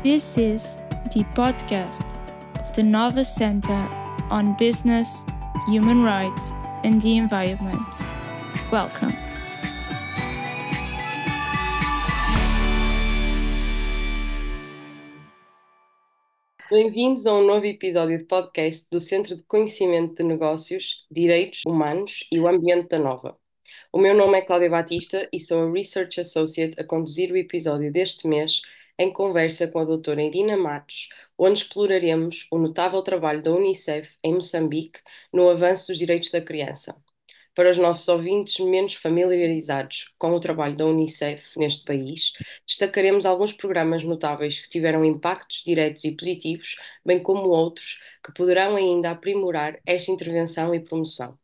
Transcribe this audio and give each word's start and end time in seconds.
This 0.00 0.38
is 0.38 0.78
the 1.12 1.24
podcast 1.34 2.06
of 2.60 2.72
the 2.76 2.84
Nova 2.84 3.24
Center 3.24 3.88
on 4.30 4.54
Business, 4.56 5.26
Human 5.66 6.04
Rights, 6.04 6.52
and 6.84 7.02
the 7.02 7.16
Environment. 7.16 7.92
Welcome. 8.70 9.12
Bem-vindos 16.70 17.26
a 17.26 17.34
um 17.34 17.44
novo 17.44 17.66
episódio 17.66 18.18
de 18.18 18.24
podcast 18.24 18.86
do 18.92 19.00
Centro 19.00 19.34
de 19.34 19.42
Conhecimento 19.48 20.14
de 20.14 20.22
Negócios, 20.22 21.06
Direitos 21.10 21.62
Humanos 21.66 22.24
e 22.30 22.38
o 22.38 22.46
Ambiente 22.46 22.90
da 22.90 23.00
Nova. 23.00 23.36
O 23.92 23.98
meu 23.98 24.14
nome 24.14 24.38
é 24.38 24.42
Cláudia 24.42 24.70
Batista 24.70 25.28
e 25.32 25.40
sou 25.40 25.66
a 25.66 25.72
Research 25.72 26.20
Associate 26.20 26.80
a 26.80 26.84
conduzir 26.84 27.32
o 27.32 27.36
episódio 27.36 27.90
deste 27.90 28.28
mês 28.28 28.62
em 28.98 29.12
conversa 29.12 29.68
com 29.68 29.78
a 29.78 29.84
doutora 29.84 30.22
Irina 30.22 30.56
Matos, 30.56 31.08
onde 31.38 31.60
exploraremos 31.60 32.46
o 32.50 32.58
notável 32.58 33.02
trabalho 33.02 33.42
da 33.42 33.52
Unicef 33.52 34.16
em 34.24 34.34
Moçambique 34.34 35.00
no 35.32 35.48
avanço 35.48 35.88
dos 35.88 35.98
direitos 35.98 36.30
da 36.30 36.40
criança. 36.40 36.96
Para 37.54 37.70
os 37.70 37.76
nossos 37.76 38.06
ouvintes 38.08 38.58
menos 38.60 38.94
familiarizados 38.94 40.14
com 40.18 40.32
o 40.32 40.40
trabalho 40.40 40.76
da 40.76 40.86
Unicef 40.86 41.58
neste 41.58 41.84
país, 41.84 42.32
destacaremos 42.66 43.26
alguns 43.26 43.52
programas 43.52 44.04
notáveis 44.04 44.60
que 44.60 44.68
tiveram 44.68 45.04
impactos 45.04 45.62
diretos 45.64 46.04
e 46.04 46.12
positivos, 46.16 46.76
bem 47.04 47.20
como 47.22 47.48
outros 47.48 47.98
que 48.24 48.32
poderão 48.32 48.76
ainda 48.76 49.10
aprimorar 49.10 49.80
esta 49.84 50.12
intervenção 50.12 50.74
e 50.74 50.80
promoção. 50.80 51.36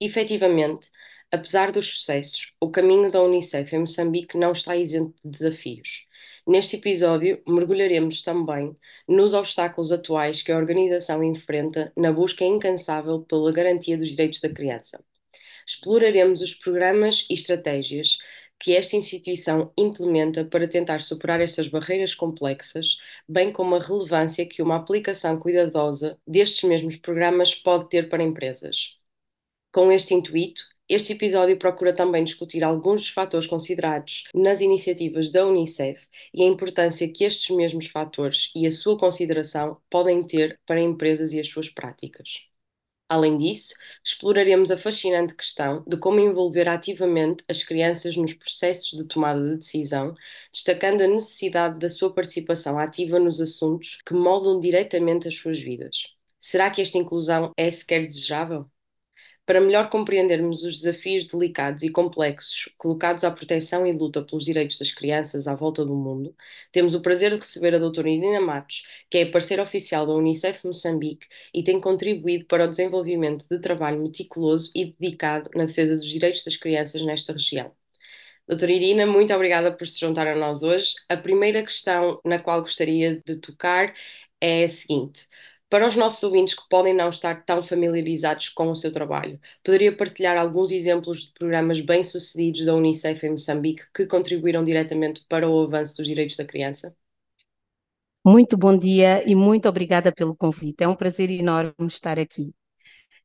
Efetivamente, 0.00 0.90
apesar 1.30 1.72
dos 1.72 1.88
sucessos, 1.98 2.52
o 2.60 2.70
caminho 2.70 3.10
da 3.10 3.22
Unicef 3.22 3.74
em 3.74 3.80
Moçambique 3.80 4.36
não 4.36 4.52
está 4.52 4.76
isento 4.76 5.14
de 5.24 5.30
desafios. 5.30 6.06
Neste 6.46 6.76
episódio, 6.76 7.42
mergulharemos 7.48 8.22
também 8.22 8.76
nos 9.08 9.32
obstáculos 9.32 9.90
atuais 9.90 10.42
que 10.42 10.52
a 10.52 10.56
organização 10.58 11.22
enfrenta 11.24 11.90
na 11.96 12.12
busca 12.12 12.44
incansável 12.44 13.22
pela 13.22 13.50
garantia 13.50 13.96
dos 13.96 14.10
direitos 14.10 14.40
da 14.40 14.50
criança. 14.50 15.02
Exploraremos 15.66 16.42
os 16.42 16.54
programas 16.54 17.26
e 17.30 17.34
estratégias 17.34 18.18
que 18.58 18.76
esta 18.76 18.96
instituição 18.96 19.72
implementa 19.76 20.44
para 20.44 20.68
tentar 20.68 21.00
superar 21.00 21.40
estas 21.40 21.66
barreiras 21.68 22.14
complexas, 22.14 22.98
bem 23.28 23.50
como 23.50 23.74
a 23.74 23.80
relevância 23.80 24.46
que 24.46 24.62
uma 24.62 24.76
aplicação 24.76 25.38
cuidadosa 25.38 26.18
destes 26.26 26.62
mesmos 26.68 26.96
programas 26.96 27.54
pode 27.54 27.88
ter 27.88 28.08
para 28.10 28.22
empresas. 28.22 28.98
Com 29.72 29.92
este 29.92 30.14
intuito, 30.14 30.62
este 30.88 31.12
episódio 31.14 31.58
procura 31.58 31.94
também 31.94 32.24
discutir 32.24 32.62
alguns 32.62 33.02
dos 33.02 33.10
fatores 33.10 33.46
considerados 33.46 34.24
nas 34.34 34.60
iniciativas 34.60 35.30
da 35.30 35.46
Unicef 35.46 36.06
e 36.32 36.42
a 36.42 36.46
importância 36.46 37.10
que 37.10 37.24
estes 37.24 37.54
mesmos 37.56 37.86
fatores 37.88 38.50
e 38.54 38.66
a 38.66 38.72
sua 38.72 38.98
consideração 38.98 39.80
podem 39.90 40.22
ter 40.26 40.60
para 40.66 40.80
empresas 40.80 41.32
e 41.32 41.40
as 41.40 41.48
suas 41.48 41.70
práticas. 41.70 42.44
Além 43.08 43.38
disso, 43.38 43.74
exploraremos 44.04 44.70
a 44.70 44.78
fascinante 44.78 45.34
questão 45.36 45.84
de 45.86 45.96
como 45.98 46.20
envolver 46.20 46.68
ativamente 46.68 47.44
as 47.48 47.62
crianças 47.62 48.16
nos 48.16 48.34
processos 48.34 48.98
de 48.98 49.06
tomada 49.06 49.40
de 49.42 49.56
decisão, 49.58 50.14
destacando 50.52 51.02
a 51.02 51.06
necessidade 51.06 51.78
da 51.78 51.90
sua 51.90 52.12
participação 52.14 52.78
ativa 52.78 53.18
nos 53.18 53.40
assuntos 53.40 53.98
que 54.06 54.14
moldam 54.14 54.58
diretamente 54.58 55.28
as 55.28 55.34
suas 55.36 55.58
vidas. 55.60 56.08
Será 56.40 56.70
que 56.70 56.82
esta 56.82 56.98
inclusão 56.98 57.52
é 57.56 57.70
sequer 57.70 58.06
desejável? 58.06 58.68
Para 59.46 59.60
melhor 59.60 59.90
compreendermos 59.90 60.64
os 60.64 60.78
desafios 60.80 61.26
delicados 61.26 61.82
e 61.82 61.90
complexos 61.90 62.70
colocados 62.78 63.24
à 63.24 63.30
proteção 63.30 63.86
e 63.86 63.92
luta 63.92 64.22
pelos 64.22 64.44
direitos 64.44 64.78
das 64.78 64.90
crianças 64.90 65.46
à 65.46 65.54
volta 65.54 65.84
do 65.84 65.94
mundo, 65.94 66.34
temos 66.72 66.94
o 66.94 67.02
prazer 67.02 67.32
de 67.32 67.38
receber 67.38 67.74
a 67.74 67.78
doutora 67.78 68.08
Irina 68.08 68.40
Matos, 68.40 68.84
que 69.10 69.18
é 69.18 69.26
parceira 69.26 69.62
oficial 69.62 70.06
da 70.06 70.14
Unicef 70.14 70.66
Moçambique 70.66 71.26
e 71.52 71.62
tem 71.62 71.78
contribuído 71.78 72.46
para 72.46 72.64
o 72.64 72.70
desenvolvimento 72.70 73.46
de 73.48 73.58
trabalho 73.58 74.02
meticuloso 74.02 74.70
e 74.74 74.94
dedicado 74.98 75.50
na 75.54 75.66
defesa 75.66 75.94
dos 75.94 76.08
direitos 76.08 76.42
das 76.44 76.56
crianças 76.56 77.02
nesta 77.02 77.34
região. 77.34 77.70
Doutora 78.46 78.72
Irina, 78.72 79.06
muito 79.06 79.32
obrigada 79.34 79.72
por 79.76 79.86
se 79.86 79.98
juntar 80.00 80.26
a 80.26 80.34
nós 80.36 80.62
hoje. 80.62 80.94
A 81.08 81.16
primeira 81.16 81.62
questão 81.62 82.20
na 82.24 82.38
qual 82.38 82.60
gostaria 82.60 83.22
de 83.26 83.36
tocar 83.36 83.94
é 84.40 84.64
a 84.64 84.68
seguinte: 84.68 85.26
para 85.70 85.88
os 85.88 85.96
nossos 85.96 86.22
ouvintes 86.22 86.54
que 86.54 86.68
podem 86.68 86.94
não 86.94 87.08
estar 87.08 87.44
tão 87.44 87.62
familiarizados 87.62 88.48
com 88.50 88.70
o 88.70 88.76
seu 88.76 88.92
trabalho, 88.92 89.40
poderia 89.64 89.96
partilhar 89.96 90.36
alguns 90.36 90.70
exemplos 90.72 91.24
de 91.24 91.32
programas 91.32 91.80
bem-sucedidos 91.80 92.64
da 92.64 92.74
Unicef 92.74 93.26
em 93.26 93.30
Moçambique 93.32 93.84
que 93.94 94.06
contribuíram 94.06 94.64
diretamente 94.64 95.24
para 95.28 95.48
o 95.48 95.62
avanço 95.64 95.96
dos 95.96 96.06
direitos 96.06 96.36
da 96.36 96.44
criança? 96.44 96.94
Muito 98.26 98.56
bom 98.56 98.76
dia 98.78 99.22
e 99.28 99.34
muito 99.34 99.68
obrigada 99.68 100.10
pelo 100.12 100.34
convite. 100.34 100.82
É 100.82 100.88
um 100.88 100.94
prazer 100.96 101.30
enorme 101.30 101.74
estar 101.88 102.18
aqui. 102.18 102.54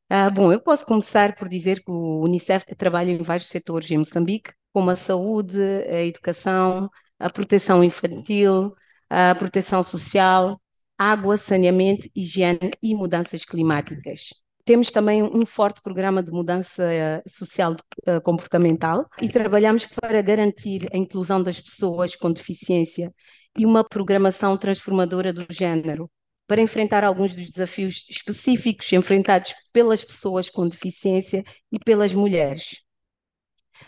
Ah, 0.08 0.30
bom, 0.30 0.52
eu 0.52 0.60
posso 0.62 0.86
começar 0.86 1.36
por 1.36 1.48
dizer 1.48 1.82
que 1.84 1.90
o 1.90 2.22
Unicef 2.24 2.64
trabalha 2.76 3.10
em 3.10 3.18
vários 3.18 3.48
setores 3.48 3.90
em 3.90 3.98
Moçambique, 3.98 4.52
como 4.72 4.90
a 4.90 4.96
saúde, 4.96 5.58
a 5.88 6.02
educação, 6.04 6.90
a 7.18 7.30
proteção 7.30 7.84
infantil, 7.84 8.74
a 9.10 9.34
proteção 9.34 9.82
social, 9.82 10.60
água, 11.00 11.38
saneamento, 11.38 12.06
higiene 12.14 12.70
e 12.82 12.94
mudanças 12.94 13.42
climáticas. 13.42 14.34
Temos 14.66 14.90
também 14.90 15.22
um 15.22 15.46
forte 15.46 15.80
programa 15.80 16.22
de 16.22 16.30
mudança 16.30 16.84
eh, 16.92 17.22
social 17.26 17.74
eh, 18.06 18.20
comportamental 18.20 19.08
e 19.18 19.26
trabalhamos 19.26 19.86
para 19.86 20.20
garantir 20.20 20.86
a 20.92 20.98
inclusão 20.98 21.42
das 21.42 21.58
pessoas 21.58 22.14
com 22.14 22.30
deficiência 22.30 23.10
e 23.56 23.64
uma 23.64 23.82
programação 23.82 24.58
transformadora 24.58 25.32
do 25.32 25.46
género, 25.50 26.10
para 26.46 26.60
enfrentar 26.60 27.02
alguns 27.02 27.34
dos 27.34 27.50
desafios 27.50 28.04
específicos 28.10 28.92
enfrentados 28.92 29.54
pelas 29.72 30.04
pessoas 30.04 30.50
com 30.50 30.68
deficiência 30.68 31.42
e 31.72 31.78
pelas 31.78 32.12
mulheres. 32.12 32.84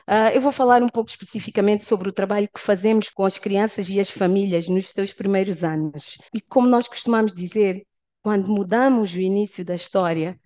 Uh, 0.08 0.34
eu 0.34 0.40
vou 0.40 0.52
falar 0.52 0.82
um 0.82 0.88
pouco 0.88 1.10
especificamente 1.10 1.84
sobre 1.84 2.08
o 2.08 2.12
trabalho 2.12 2.48
que 2.52 2.60
fazemos 2.60 3.08
com 3.10 3.24
as 3.24 3.38
crianças 3.38 3.88
e 3.88 4.00
as 4.00 4.10
famílias 4.10 4.68
nos 4.68 4.90
seus 4.90 5.12
primeiros 5.12 5.62
anos. 5.62 6.18
E 6.34 6.40
como 6.40 6.68
nós 6.68 6.88
costumamos 6.88 7.32
dizer, 7.32 7.86
quando 8.22 8.48
mudamos 8.48 9.14
o 9.14 9.20
início 9.20 9.64
da 9.64 9.74
história, 9.74 10.38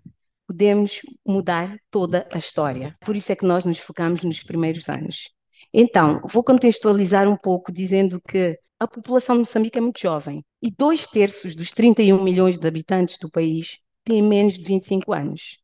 podemos 0.47 1.01
mudar 1.27 1.77
toda 1.91 2.27
a 2.33 2.39
história. 2.39 2.97
Por 3.01 3.17
isso 3.17 3.33
é 3.33 3.37
que 3.37 3.47
nós 3.47 3.65
nos 3.65 3.79
focamos 3.79 4.23
nos 4.23 4.43
primeiros 4.43 4.89
anos. 4.89 5.31
Então, 5.73 6.21
vou 6.31 6.45
contextualizar 6.45 7.29
um 7.29 7.37
pouco 7.37 7.73
dizendo 7.73 8.21
que 8.21 8.59
a 8.79 8.87
população 8.87 9.37
de 9.37 9.41
Moçambique 9.41 9.79
é 9.79 9.81
muito 9.81 10.01
jovem 10.01 10.45
e 10.63 10.71
dois 10.71 11.07
terços 11.07 11.55
dos 11.55 11.73
31 11.73 12.23
milhões 12.23 12.59
de 12.59 12.67
habitantes 12.67 13.19
do 13.19 13.31
país 13.31 13.79
têm 14.05 14.23
menos 14.23 14.55
de 14.55 14.65
25 14.65 15.13
anos 15.13 15.59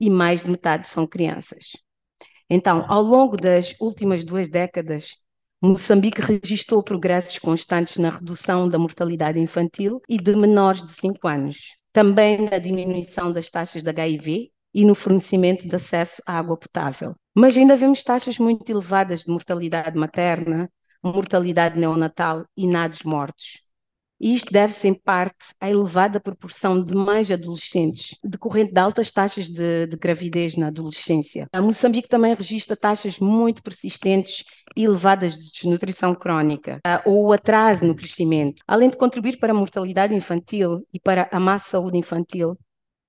e 0.00 0.10
mais 0.10 0.42
de 0.42 0.50
metade 0.50 0.86
são 0.88 1.06
crianças. 1.06 1.83
Então, 2.56 2.84
ao 2.86 3.02
longo 3.02 3.36
das 3.36 3.74
últimas 3.80 4.22
duas 4.22 4.48
décadas, 4.48 5.16
Moçambique 5.60 6.20
registrou 6.20 6.84
progressos 6.84 7.36
constantes 7.36 7.96
na 7.96 8.10
redução 8.10 8.68
da 8.68 8.78
mortalidade 8.78 9.40
infantil 9.40 10.00
e 10.08 10.16
de 10.18 10.36
menores 10.36 10.80
de 10.80 10.92
5 10.92 11.26
anos, 11.26 11.74
também 11.92 12.48
na 12.48 12.58
diminuição 12.58 13.32
das 13.32 13.50
taxas 13.50 13.82
de 13.82 13.90
HIV 13.90 14.52
e 14.72 14.84
no 14.84 14.94
fornecimento 14.94 15.66
de 15.66 15.74
acesso 15.74 16.22
à 16.24 16.38
água 16.38 16.56
potável. 16.56 17.16
Mas 17.34 17.56
ainda 17.56 17.74
vemos 17.74 18.04
taxas 18.04 18.38
muito 18.38 18.70
elevadas 18.70 19.22
de 19.22 19.32
mortalidade 19.32 19.98
materna, 19.98 20.70
mortalidade 21.02 21.76
neonatal 21.76 22.44
e 22.56 22.68
nados 22.68 23.02
mortos. 23.02 23.63
E 24.24 24.34
isto 24.34 24.50
deve-se, 24.50 24.88
em 24.88 24.94
parte, 24.94 25.52
à 25.60 25.68
elevada 25.68 26.18
proporção 26.18 26.82
de 26.82 26.94
mães 26.94 27.30
adolescentes, 27.30 28.16
decorrente 28.24 28.72
de 28.72 28.80
altas 28.80 29.10
taxas 29.10 29.50
de, 29.50 29.86
de 29.86 29.98
gravidez 29.98 30.56
na 30.56 30.68
adolescência. 30.68 31.46
A 31.52 31.60
Moçambique 31.60 32.08
também 32.08 32.32
registra 32.32 32.74
taxas 32.74 33.18
muito 33.20 33.62
persistentes 33.62 34.42
e 34.74 34.84
elevadas 34.84 35.34
de 35.34 35.52
desnutrição 35.52 36.14
crónica, 36.14 36.80
ou 37.04 37.34
atraso 37.34 37.84
no 37.84 37.94
crescimento. 37.94 38.62
Além 38.66 38.88
de 38.88 38.96
contribuir 38.96 39.38
para 39.38 39.52
a 39.52 39.54
mortalidade 39.54 40.14
infantil 40.14 40.80
e 40.90 40.98
para 40.98 41.28
a 41.30 41.38
má 41.38 41.58
saúde 41.58 41.98
infantil, 41.98 42.56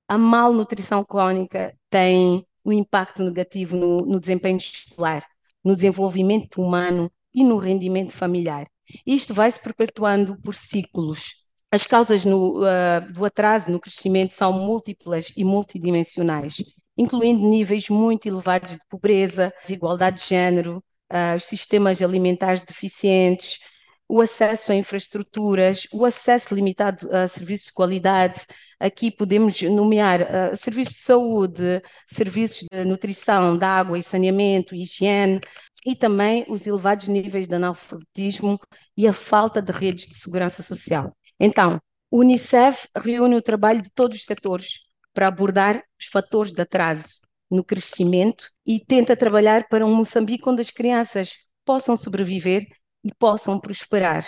a 0.09 0.17
malnutrição 0.17 1.01
crónica 1.01 1.73
tem 1.89 2.45
um 2.65 2.73
impacto 2.73 3.23
negativo 3.23 3.77
no, 3.77 4.05
no 4.05 4.19
desempenho 4.19 4.57
escolar, 4.57 5.25
no 5.63 5.77
desenvolvimento 5.77 6.61
humano 6.61 7.09
e 7.33 7.41
no 7.41 7.55
rendimento 7.55 8.11
familiar. 8.11 8.67
Isto 9.05 9.33
vai 9.33 9.51
se 9.51 9.59
perpetuando 9.59 10.39
por 10.41 10.55
ciclos. 10.55 11.45
As 11.71 11.85
causas 11.85 12.23
no, 12.23 12.61
uh, 12.61 13.13
do 13.13 13.25
atraso 13.25 13.69
no 13.71 13.79
crescimento 13.79 14.33
são 14.33 14.53
múltiplas 14.53 15.31
e 15.35 15.43
multidimensionais, 15.43 16.63
incluindo 16.97 17.47
níveis 17.47 17.89
muito 17.89 18.27
elevados 18.27 18.71
de 18.71 18.79
pobreza, 18.89 19.53
desigualdade 19.61 20.21
de 20.21 20.27
género, 20.27 20.83
uh, 21.11 21.35
os 21.35 21.45
sistemas 21.45 22.01
alimentares 22.01 22.61
deficientes, 22.61 23.59
o 24.07 24.21
acesso 24.21 24.71
a 24.71 24.75
infraestruturas, 24.75 25.87
o 25.91 26.05
acesso 26.05 26.53
limitado 26.53 27.09
a 27.13 27.27
serviços 27.27 27.67
de 27.67 27.73
qualidade. 27.73 28.45
Aqui 28.79 29.09
podemos 29.11 29.61
nomear 29.63 30.21
uh, 30.21 30.57
serviços 30.57 30.95
de 30.95 31.01
saúde, 31.01 31.81
serviços 32.07 32.67
de 32.71 32.85
nutrição, 32.85 33.57
de 33.57 33.65
água 33.65 33.97
e 33.97 34.03
saneamento, 34.03 34.75
higiene, 34.75 35.39
e 35.85 35.95
também 35.95 36.45
os 36.47 36.65
elevados 36.65 37.07
níveis 37.07 37.47
de 37.47 37.55
analfabetismo 37.55 38.59
e 38.97 39.07
a 39.07 39.13
falta 39.13 39.61
de 39.61 39.71
redes 39.71 40.07
de 40.07 40.15
segurança 40.15 40.63
social. 40.63 41.15
Então, 41.39 41.79
o 42.09 42.19
Unicef 42.19 42.87
reúne 42.97 43.35
o 43.35 43.41
trabalho 43.41 43.81
de 43.81 43.91
todos 43.91 44.17
os 44.17 44.25
setores 44.25 44.85
para 45.13 45.27
abordar 45.27 45.83
os 45.99 46.07
fatores 46.07 46.51
de 46.51 46.61
atraso 46.61 47.21
no 47.49 47.63
crescimento 47.63 48.49
e 48.65 48.79
tenta 48.79 49.15
trabalhar 49.15 49.67
para 49.69 49.85
um 49.85 49.95
Moçambique 49.95 50.47
onde 50.49 50.61
as 50.61 50.71
crianças 50.71 51.33
possam 51.63 51.95
sobreviver 51.95 52.67
e 53.05 53.13
possam 53.13 53.59
prosperar. 53.59 54.25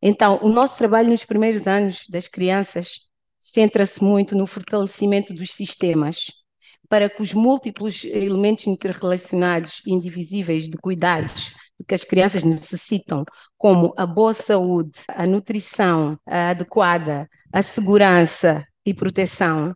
Então, 0.00 0.38
o 0.42 0.48
nosso 0.48 0.78
trabalho 0.78 1.10
nos 1.10 1.24
primeiros 1.24 1.66
anos 1.66 2.06
das 2.08 2.28
crianças 2.28 3.00
centra-se 3.40 4.02
muito 4.02 4.36
no 4.36 4.46
fortalecimento 4.46 5.34
dos 5.34 5.52
sistemas, 5.52 6.30
para 6.88 7.10
que 7.10 7.22
os 7.22 7.34
múltiplos 7.34 8.04
elementos 8.04 8.66
interrelacionados 8.66 9.82
e 9.84 9.92
indivisíveis 9.92 10.68
de 10.68 10.78
cuidados 10.78 11.52
que 11.88 11.94
as 11.94 12.04
crianças 12.04 12.44
necessitam, 12.44 13.24
como 13.58 13.92
a 13.96 14.06
boa 14.06 14.34
saúde, 14.34 15.00
a 15.08 15.26
nutrição 15.26 16.18
adequada, 16.26 17.28
a 17.52 17.62
segurança 17.62 18.64
e 18.84 18.94
proteção 18.94 19.74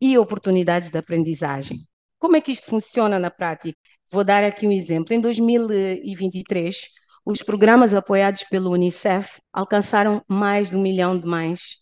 e 0.00 0.18
oportunidades 0.18 0.90
de 0.90 0.98
aprendizagem. 0.98 1.78
Como 2.18 2.36
é 2.36 2.40
que 2.40 2.52
isto 2.52 2.66
funciona 2.66 3.18
na 3.18 3.30
prática? 3.30 3.78
Vou 4.10 4.24
dar 4.24 4.42
aqui 4.44 4.66
um 4.66 4.72
exemplo. 4.72 5.14
Em 5.14 5.20
2023, 5.20 6.88
os 7.24 7.42
programas 7.42 7.94
apoiados 7.94 8.42
pelo 8.44 8.70
Unicef 8.70 9.40
alcançaram 9.52 10.22
mais 10.28 10.70
de 10.70 10.76
um 10.76 10.82
milhão 10.82 11.18
de 11.18 11.26
mães 11.26 11.78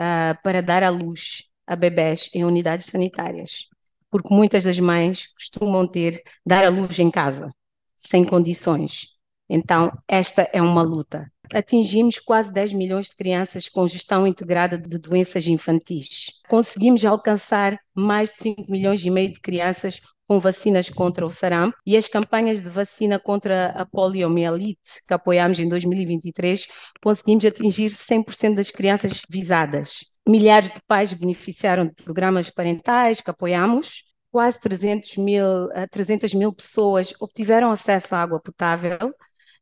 uh, 0.00 0.40
para 0.42 0.62
dar 0.62 0.82
à 0.82 0.90
luz 0.90 1.44
a 1.66 1.74
bebés 1.74 2.30
em 2.34 2.44
unidades 2.44 2.86
sanitárias, 2.86 3.68
porque 4.10 4.32
muitas 4.32 4.64
das 4.64 4.78
mães 4.78 5.26
costumam 5.34 5.86
ter 5.86 6.22
dar 6.46 6.64
à 6.64 6.68
luz 6.68 6.98
em 6.98 7.10
casa, 7.10 7.52
sem 7.96 8.24
condições. 8.24 9.14
Então, 9.48 9.90
esta 10.08 10.48
é 10.52 10.62
uma 10.62 10.82
luta. 10.82 11.30
Atingimos 11.52 12.18
quase 12.18 12.52
10 12.52 12.72
milhões 12.72 13.08
de 13.08 13.16
crianças 13.16 13.68
com 13.68 13.86
gestão 13.86 14.26
integrada 14.26 14.78
de 14.78 14.98
doenças 14.98 15.46
infantis. 15.46 16.40
Conseguimos 16.48 17.04
alcançar 17.04 17.78
mais 17.94 18.30
de 18.30 18.38
5 18.38 18.70
milhões 18.70 19.04
e 19.04 19.10
meio 19.10 19.32
de 19.32 19.40
crianças 19.40 20.00
com 20.26 20.38
vacinas 20.38 20.88
contra 20.88 21.24
o 21.24 21.30
sarampo 21.30 21.76
e 21.86 21.96
as 21.96 22.08
campanhas 22.08 22.62
de 22.62 22.68
vacina 22.68 23.18
contra 23.18 23.66
a 23.70 23.84
poliomielite 23.84 25.02
que 25.06 25.14
apoiámos 25.14 25.58
em 25.58 25.68
2023, 25.68 26.66
conseguimos 27.02 27.44
atingir 27.44 27.90
100% 27.90 28.54
das 28.54 28.70
crianças 28.70 29.22
visadas. 29.28 30.04
Milhares 30.26 30.70
de 30.70 30.80
pais 30.86 31.12
beneficiaram 31.12 31.86
de 31.86 31.94
programas 32.02 32.50
parentais 32.50 33.20
que 33.20 33.30
apoiamos. 33.30 34.04
Quase 34.30 34.58
300 34.60 35.16
mil, 35.18 35.68
300 35.90 36.34
mil 36.34 36.52
pessoas 36.52 37.12
obtiveram 37.20 37.70
acesso 37.70 38.14
à 38.14 38.22
água 38.22 38.40
potável 38.40 39.14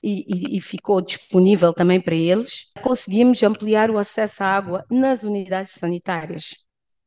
e, 0.02 0.54
e, 0.54 0.56
e, 0.56 0.60
ficou 0.60 1.00
disponível 1.02 1.74
também 1.74 2.00
para 2.00 2.14
eles. 2.14 2.72
Conseguimos 2.82 3.42
ampliar 3.42 3.90
o 3.90 3.98
acesso 3.98 4.42
à 4.42 4.46
água 4.46 4.84
nas 4.90 5.24
unidades 5.24 5.72
sanitárias 5.72 6.54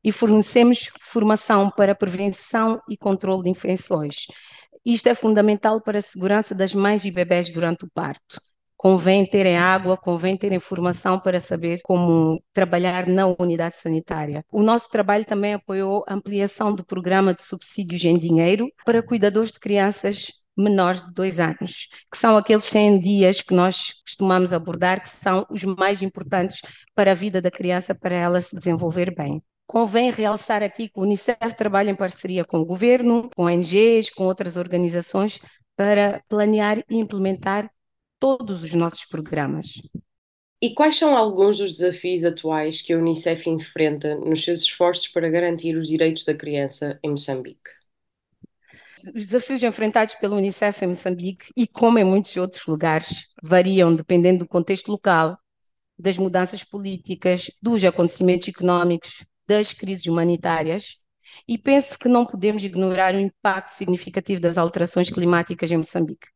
e 0.06 0.12
fornecemos 0.12 0.88
formação 1.00 1.68
para 1.68 1.92
prevenção 1.92 2.80
e 2.88 2.96
controle 2.96 3.42
de 3.42 3.50
infecções. 3.50 4.26
Isto 4.84 5.08
é 5.08 5.16
fundamental 5.16 5.80
para 5.80 5.98
a 5.98 6.00
segurança 6.00 6.54
das 6.54 6.72
mães 6.72 7.04
e 7.04 7.10
bebés 7.10 7.50
durante 7.50 7.84
o 7.84 7.90
parto. 7.92 8.40
Convém 8.76 9.26
terem 9.26 9.56
água, 9.56 9.96
convém 9.96 10.36
terem 10.36 10.60
formação 10.60 11.18
para 11.18 11.40
saber 11.40 11.80
como 11.82 12.40
trabalhar 12.52 13.08
na 13.08 13.26
unidade 13.26 13.78
sanitária. 13.78 14.44
O 14.52 14.62
nosso 14.62 14.88
trabalho 14.90 15.24
também 15.24 15.54
apoiou 15.54 16.04
a 16.06 16.14
ampliação 16.14 16.72
do 16.72 16.86
programa 16.86 17.34
de 17.34 17.42
subsídios 17.42 18.04
em 18.04 18.16
dinheiro 18.16 18.68
para 18.84 19.02
cuidadores 19.02 19.50
de 19.50 19.58
crianças 19.58 20.30
menores 20.56 21.04
de 21.04 21.12
dois 21.12 21.40
anos, 21.40 21.88
que 22.12 22.16
são 22.16 22.36
aqueles 22.36 22.64
100 22.64 23.00
dias 23.00 23.40
que 23.40 23.54
nós 23.54 23.92
costumamos 24.04 24.52
abordar, 24.52 25.02
que 25.02 25.08
são 25.08 25.44
os 25.50 25.64
mais 25.64 26.00
importantes 26.00 26.60
para 26.94 27.10
a 27.10 27.14
vida 27.14 27.42
da 27.42 27.50
criança, 27.50 27.92
para 27.92 28.14
ela 28.14 28.40
se 28.40 28.54
desenvolver 28.54 29.12
bem. 29.12 29.42
Convém 29.66 30.12
realçar 30.12 30.62
aqui 30.62 30.88
que 30.88 30.98
o 30.98 31.02
Unicef 31.02 31.54
trabalha 31.56 31.90
em 31.90 31.94
parceria 31.94 32.44
com 32.44 32.58
o 32.58 32.64
governo, 32.64 33.28
com 33.34 33.44
ONGs, 33.44 34.10
com 34.10 34.24
outras 34.24 34.56
organizações, 34.56 35.40
para 35.74 36.22
planear 36.28 36.78
e 36.88 36.96
implementar 36.96 37.70
todos 38.18 38.62
os 38.62 38.72
nossos 38.74 39.04
programas. 39.04 39.74
E 40.62 40.72
quais 40.72 40.96
são 40.96 41.16
alguns 41.16 41.58
dos 41.58 41.78
desafios 41.78 42.24
atuais 42.24 42.80
que 42.80 42.92
a 42.92 42.98
Unicef 42.98 43.48
enfrenta 43.50 44.16
nos 44.16 44.42
seus 44.42 44.60
esforços 44.62 45.08
para 45.08 45.28
garantir 45.28 45.76
os 45.76 45.88
direitos 45.88 46.24
da 46.24 46.34
criança 46.34 46.98
em 47.02 47.10
Moçambique? 47.10 47.70
Os 49.14 49.26
desafios 49.26 49.62
enfrentados 49.62 50.14
pela 50.14 50.36
Unicef 50.36 50.84
em 50.84 50.88
Moçambique, 50.88 51.46
e 51.56 51.66
como 51.66 51.98
em 51.98 52.04
muitos 52.04 52.36
outros 52.36 52.66
lugares, 52.66 53.26
variam 53.42 53.94
dependendo 53.94 54.40
do 54.40 54.48
contexto 54.48 54.90
local, 54.90 55.38
das 55.98 56.16
mudanças 56.16 56.64
políticas, 56.64 57.50
dos 57.60 57.84
acontecimentos 57.84 58.48
económicos, 58.48 59.24
das 59.46 59.72
crises 59.72 60.06
humanitárias 60.06 60.98
e 61.46 61.58
penso 61.58 61.98
que 61.98 62.08
não 62.08 62.24
podemos 62.24 62.64
ignorar 62.64 63.14
o 63.14 63.20
impacto 63.20 63.72
significativo 63.72 64.40
das 64.40 64.58
alterações 64.58 65.10
climáticas 65.10 65.70
em 65.70 65.76
Moçambique. 65.76 66.28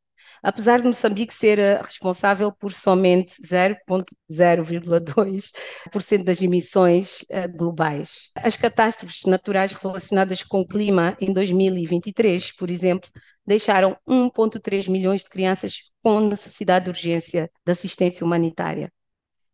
Apesar 0.43 0.81
de 0.81 0.87
Moçambique 0.87 1.35
ser 1.35 1.59
eh, 1.59 1.83
responsável 1.83 2.51
por 2.53 2.73
somente 2.73 3.35
0,02% 3.43 6.25
das 6.25 6.41
emissões 6.41 7.25
eh, 7.29 7.47
globais. 7.47 8.31
As 8.35 8.57
catástrofes 8.57 9.25
naturais 9.27 9.73
relacionadas 9.73 10.43
com 10.43 10.61
o 10.61 10.67
clima 10.67 11.15
em 11.21 11.31
2023, 11.33 12.53
por 12.53 12.71
exemplo, 12.71 13.11
deixaram 13.47 13.97
1,3 14.09 14.89
milhões 14.89 15.23
de 15.23 15.29
crianças 15.29 15.91
com 16.03 16.21
necessidade 16.21 16.87
de 16.87 16.91
urgência 16.91 17.51
de 17.65 17.73
assistência 17.73 18.25
humanitária. 18.25 18.91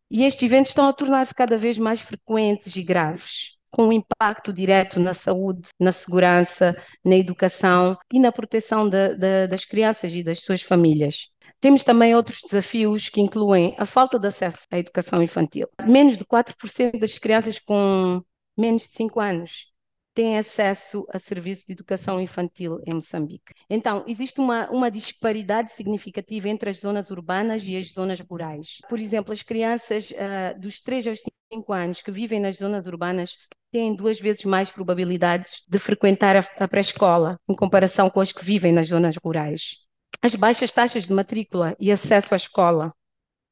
E 0.09 0.23
estes 0.23 0.43
eventos 0.43 0.71
estão 0.71 0.87
a 0.87 0.93
tornar-se 0.93 1.35
cada 1.35 1.57
vez 1.57 1.77
mais 1.77 2.01
frequentes 2.01 2.75
e 2.75 2.83
graves, 2.83 3.57
com 3.69 3.87
um 3.87 3.91
impacto 3.91 4.53
direto 4.53 4.99
na 4.99 5.13
saúde, 5.13 5.69
na 5.79 5.91
segurança, 5.91 6.75
na 7.03 7.15
educação 7.15 7.97
e 8.11 8.19
na 8.19 8.31
proteção 8.31 8.87
de, 8.89 9.15
de, 9.15 9.47
das 9.47 9.65
crianças 9.65 10.13
e 10.13 10.23
das 10.23 10.39
suas 10.39 10.61
famílias. 10.61 11.29
Temos 11.59 11.83
também 11.83 12.15
outros 12.15 12.39
desafios 12.41 13.09
que 13.09 13.19
incluem 13.19 13.75
a 13.77 13.85
falta 13.85 14.17
de 14.17 14.27
acesso 14.27 14.59
à 14.71 14.77
educação 14.77 15.21
infantil. 15.21 15.67
Menos 15.85 16.17
de 16.17 16.23
4% 16.25 16.99
das 16.99 17.17
crianças 17.17 17.59
com 17.59 18.21
menos 18.57 18.83
de 18.83 18.89
5 18.89 19.19
anos 19.19 19.76
têm 20.17 20.35
acesso 20.35 21.05
a 21.13 21.19
serviços 21.19 21.63
de 21.63 21.73
educação 21.73 22.19
infantil 22.19 22.81
em 22.87 22.95
Moçambique. 22.95 23.53
Então, 23.69 24.03
existe 24.07 24.39
uma, 24.39 24.67
uma 24.71 24.89
disparidade 24.89 25.71
significativa 25.71 26.49
entre 26.49 26.71
as 26.71 26.79
zonas 26.79 27.11
urbanas 27.11 27.63
e 27.67 27.77
as 27.77 27.93
zonas 27.93 28.19
rurais. 28.19 28.79
Por 28.89 28.99
exemplo, 28.99 29.31
as 29.31 29.43
crianças 29.43 30.09
uh, 30.09 30.59
dos 30.59 30.81
3 30.81 31.05
aos 31.05 31.19
5 31.53 31.71
anos 31.71 32.01
que 32.01 32.09
vivem 32.09 32.39
nas 32.39 32.57
zonas 32.57 32.87
urbanas 32.87 33.37
têm 33.71 33.95
duas 33.95 34.19
vezes 34.19 34.43
mais 34.43 34.71
probabilidades 34.71 35.61
de 35.69 35.77
frequentar 35.77 36.35
a, 36.35 36.39
a 36.63 36.67
pré-escola 36.67 37.39
em 37.47 37.55
comparação 37.55 38.09
com 38.09 38.19
as 38.19 38.31
que 38.31 38.43
vivem 38.43 38.71
nas 38.73 38.87
zonas 38.87 39.17
rurais. 39.23 39.85
As 40.19 40.33
baixas 40.33 40.71
taxas 40.71 41.05
de 41.05 41.13
matrícula 41.13 41.75
e 41.79 41.91
acesso 41.91 42.33
à 42.33 42.37
escola. 42.37 42.91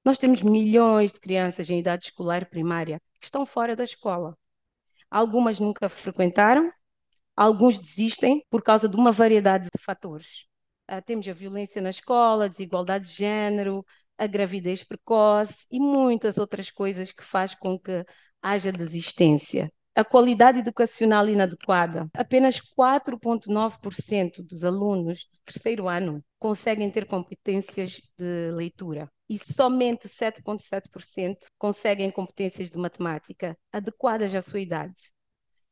Nós 0.03 0.17
temos 0.17 0.41
milhões 0.41 1.13
de 1.13 1.19
crianças 1.19 1.69
em 1.69 1.77
idade 1.79 2.05
escolar 2.05 2.49
primária 2.49 2.99
que 3.19 3.25
estão 3.25 3.45
fora 3.45 3.75
da 3.75 3.83
escola 3.83 4.35
Algumas 5.15 5.61
nunca 5.61 5.87
frequentaram, 5.87 6.69
alguns 7.37 7.79
desistem 7.79 8.45
por 8.49 8.61
causa 8.61 8.89
de 8.89 8.97
uma 8.97 9.13
variedade 9.13 9.69
de 9.73 9.81
fatores. 9.81 10.45
Uh, 10.91 11.01
temos 11.05 11.25
a 11.25 11.31
violência 11.31 11.81
na 11.81 11.89
escola, 11.89 12.43
a 12.43 12.47
desigualdade 12.49 13.05
de 13.05 13.11
género, 13.13 13.85
a 14.17 14.27
gravidez 14.27 14.83
precoce 14.83 15.65
e 15.71 15.79
muitas 15.79 16.37
outras 16.37 16.69
coisas 16.69 17.13
que 17.13 17.23
faz 17.23 17.55
com 17.55 17.79
que 17.79 18.05
haja 18.41 18.73
desistência. 18.73 19.71
A 19.97 20.03
qualidade 20.03 20.59
educacional 20.59 21.29
inadequada. 21.29 22.09
Apenas 22.13 22.59
4,9% 22.59 24.43
dos 24.43 24.61
alunos 24.61 25.25
do 25.31 25.39
terceiro 25.45 25.87
ano 25.87 26.21
conseguem 26.37 26.91
ter 26.91 27.05
competências 27.05 28.01
de 28.19 28.51
leitura 28.51 29.09
e 29.29 29.39
somente 29.39 30.09
7,7% 30.09 31.37
conseguem 31.57 32.11
competências 32.11 32.69
de 32.69 32.77
matemática 32.77 33.57
adequadas 33.71 34.35
à 34.35 34.41
sua 34.41 34.59
idade. 34.59 35.13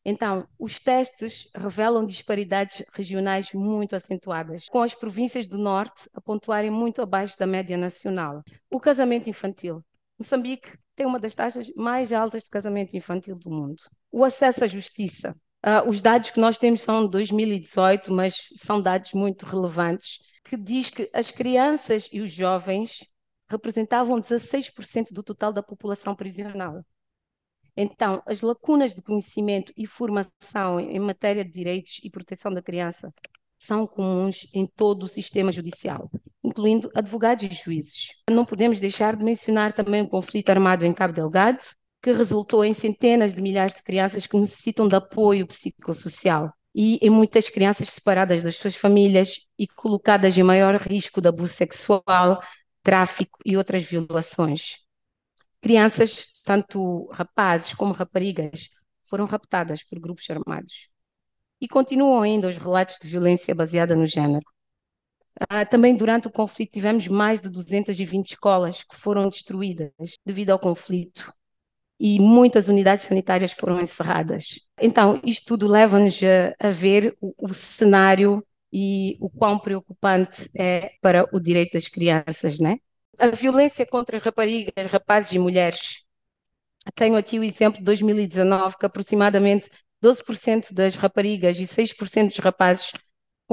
Então, 0.06 0.48
os 0.58 0.80
testes 0.80 1.50
revelam 1.54 2.06
disparidades 2.06 2.82
regionais 2.94 3.52
muito 3.54 3.94
acentuadas, 3.94 4.70
com 4.70 4.82
as 4.82 4.96
províncias 4.96 5.48
do 5.48 5.58
norte 5.58 6.10
a 6.14 6.22
pontuarem 6.22 6.72
muito 6.72 7.02
abaixo 7.02 7.38
da 7.38 7.46
média 7.46 7.76
nacional. 7.76 8.42
O 8.72 8.80
casamento 8.80 9.30
infantil. 9.30 9.84
Moçambique 10.18 10.78
tem 10.96 11.06
uma 11.06 11.20
das 11.20 11.34
taxas 11.34 11.72
mais 11.76 12.12
altas 12.12 12.44
de 12.44 12.50
casamento 12.50 12.96
infantil 12.96 13.36
do 13.36 13.50
mundo. 13.50 13.82
O 14.12 14.24
acesso 14.24 14.64
à 14.64 14.68
justiça. 14.68 15.36
Uh, 15.66 15.88
os 15.88 16.02
dados 16.02 16.30
que 16.30 16.40
nós 16.40 16.58
temos 16.58 16.82
são 16.82 17.06
de 17.06 17.12
2018, 17.12 18.12
mas 18.12 18.36
são 18.58 18.82
dados 18.82 19.14
muito 19.14 19.46
relevantes, 19.46 20.20
que 20.44 20.58
diz 20.58 20.90
que 20.90 21.10
as 21.14 21.32
crianças 21.32 22.10
e 22.12 22.20
os 22.20 22.32
jovens 22.34 23.08
representavam 23.50 24.20
16% 24.20 25.14
do 25.14 25.24
total 25.24 25.54
da 25.54 25.64
população 25.64 26.16
prisional. 26.16 26.84
Então, 27.76 28.22
as 28.26 28.42
lacunas 28.42 28.94
de 28.94 29.02
conhecimento 29.02 29.74
e 29.76 29.88
formação 29.88 30.80
em 30.80 31.00
matéria 31.00 31.44
de 31.44 31.52
direitos 31.52 32.00
e 32.04 32.10
proteção 32.10 32.54
da 32.54 32.62
criança 32.62 33.12
são 33.58 33.88
comuns 33.88 34.48
em 34.54 34.68
todo 34.68 35.04
o 35.04 35.08
sistema 35.08 35.52
judicial, 35.52 36.12
incluindo 36.44 36.92
advogados 36.94 37.44
e 37.44 37.54
juízes. 37.54 38.10
Não 38.30 38.46
podemos 38.46 38.80
deixar 38.80 39.16
de 39.16 39.24
mencionar 39.24 39.74
também 39.74 40.02
o 40.02 40.10
conflito 40.10 40.50
armado 40.50 40.86
em 40.86 40.94
Cabo 40.94 41.14
Delgado, 41.14 41.64
que 42.02 42.12
resultou 42.12 42.66
em 42.66 42.74
centenas 42.74 43.34
de 43.34 43.42
milhares 43.42 43.76
de 43.76 43.84
crianças 43.84 44.28
que 44.28 44.38
necessitam 44.38 44.88
de 44.88 44.96
apoio 44.96 45.48
psicossocial 45.48 46.54
e 46.76 46.98
em 47.02 47.10
muitas 47.10 47.50
crianças 47.50 47.90
separadas 47.90 48.44
das 48.44 48.58
suas 48.58 48.76
famílias 48.76 49.48
e 49.58 49.68
colocadas 49.68 50.38
em 50.38 50.44
maior 50.44 50.76
risco 50.76 51.22
de 51.22 51.30
abuso 51.30 51.54
sexual, 51.54 52.44
tráfico 52.82 53.40
e 53.46 53.56
outras 53.56 53.84
violações. 53.84 54.80
Crianças, 55.62 56.42
tanto 56.44 57.08
rapazes 57.14 57.74
como 57.74 57.94
raparigas, 57.94 58.70
foram 59.06 59.26
raptadas 59.26 59.84
por 59.84 60.00
grupos 60.00 60.30
armados. 60.30 60.90
E 61.62 61.68
continuam 61.68 62.22
ainda 62.22 62.50
os 62.50 62.58
relatos 62.58 62.98
de 63.02 63.08
violência 63.08 63.56
baseada 63.56 63.96
no 63.96 64.06
género. 64.06 64.44
Ah, 65.50 65.66
também 65.66 65.96
durante 65.96 66.28
o 66.28 66.32
conflito 66.32 66.74
tivemos 66.74 67.08
mais 67.08 67.42
de 67.42 67.50
220 67.50 68.32
escolas 68.32 68.84
que 68.84 68.96
foram 68.96 69.30
destruídas 69.30 69.92
devido 70.26 70.52
ao 70.52 70.60
conflito 70.60 71.34
e 72.00 72.20
muitas 72.20 72.68
unidades 72.68 73.06
sanitárias 73.06 73.52
foram 73.52 73.80
encerradas. 73.80 74.60
Então, 74.80 75.22
isto 75.24 75.46
tudo 75.48 75.68
leva-nos 75.68 76.20
a, 76.24 76.68
a, 76.68 76.72
ver 76.72 77.16
o, 77.22 77.34
o 77.38 77.54
cenário 77.54 78.46
e 78.72 79.18
o 79.22 79.30
quão 79.30 79.58
preocupante 79.60 80.50
é 80.56 80.92
para 81.02 81.28
o 81.32 81.40
direito 81.40 81.74
das 81.74 81.88
crianças, 81.88 82.60
né? 82.60 82.78
A 83.20 83.28
violência 83.28 83.86
contra 83.86 84.18
raparigas, 84.18 84.92
rapazes 84.92 85.32
e 85.32 85.40
mulheres. 85.40 86.04
Tenho 86.96 87.16
aqui 87.16 87.40
o 87.40 87.44
exemplo 87.44 87.80
de 87.80 87.86
2019, 87.86 88.78
que 88.78 88.86
aproximadamente 88.86 89.70
12% 90.02 90.74
das 90.74 90.96
raparigas 90.96 91.58
e 91.58 91.66
6% 91.66 92.30
dos 92.30 92.40
rapazes 92.40 92.92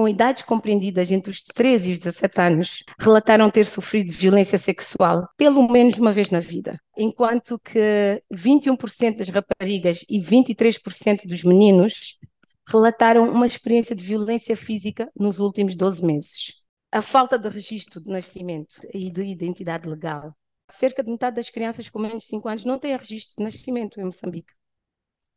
com 0.00 0.08
idades 0.08 0.42
compreendidas 0.44 1.10
entre 1.10 1.30
os 1.30 1.42
13 1.42 1.90
e 1.90 1.92
os 1.92 1.98
17 1.98 2.40
anos 2.40 2.84
relataram 2.98 3.50
ter 3.50 3.66
sofrido 3.66 4.10
violência 4.10 4.56
sexual 4.56 5.28
pelo 5.36 5.68
menos 5.70 5.98
uma 5.98 6.10
vez 6.10 6.30
na 6.30 6.40
vida, 6.40 6.80
enquanto 6.96 7.58
que 7.58 8.22
21% 8.32 9.18
das 9.18 9.28
raparigas 9.28 10.02
e 10.08 10.18
23% 10.18 11.26
dos 11.26 11.44
meninos 11.44 12.18
relataram 12.66 13.30
uma 13.30 13.46
experiência 13.46 13.94
de 13.94 14.02
violência 14.02 14.56
física 14.56 15.06
nos 15.14 15.38
últimos 15.38 15.74
12 15.74 16.02
meses 16.02 16.62
a 16.90 17.02
falta 17.02 17.38
de 17.38 17.50
registro 17.50 18.00
de 18.00 18.08
nascimento 18.08 18.76
e 18.94 19.10
de 19.10 19.22
identidade 19.22 19.86
legal. 19.86 20.34
Cerca 20.70 21.02
de 21.02 21.10
metade 21.10 21.36
das 21.36 21.50
crianças 21.50 21.90
com 21.90 21.98
menos 21.98 22.22
de 22.22 22.30
5 22.30 22.48
anos 22.48 22.64
não 22.64 22.78
têm 22.78 22.96
registro 22.96 23.34
de 23.36 23.44
nascimento 23.44 24.00
em 24.00 24.04
Moçambique. 24.04 24.54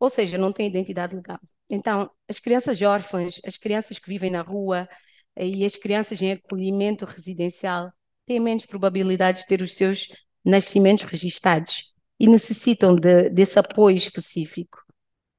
Ou 0.03 0.10
seja, 0.10 0.38
não 0.38 0.51
têm 0.51 0.67
identidade 0.67 1.15
legal. 1.15 1.39
Então, 1.69 2.12
as 2.27 2.38
crianças 2.38 2.81
órfãs, 2.81 3.39
as 3.45 3.55
crianças 3.55 3.98
que 3.98 4.10
vivem 4.10 4.29
na 4.29 4.41
rua 4.41 4.86
eh, 5.33 5.48
e 5.48 5.65
as 5.65 5.77
crianças 5.77 6.22
em 6.22 6.33
acolhimento 6.33 7.05
residencial 7.05 7.89
têm 8.25 8.38
menos 8.38 8.65
probabilidade 8.65 9.39
de 9.39 9.48
ter 9.48 9.62
os 9.62 9.74
seus 9.77 10.10
nascimentos 10.43 11.05
registados 11.05 11.93
e 12.19 12.27
necessitam 12.27 12.98
de, 12.98 13.29
desse 13.29 13.57
apoio 13.57 13.95
específico. 13.95 14.77